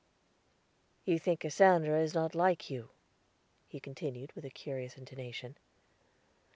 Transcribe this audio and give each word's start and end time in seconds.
"You 1.05 1.19
think 1.19 1.41
Cassandra 1.41 2.01
is 2.01 2.15
not 2.15 2.33
like 2.33 2.71
you," 2.71 2.89
he 3.67 3.79
continued 3.79 4.31
with 4.33 4.45
a 4.45 4.49
curious 4.49 4.97
intonation. 4.97 5.59